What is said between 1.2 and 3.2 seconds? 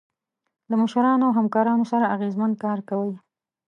او همکارانو سره اغیزمن کار کوئ.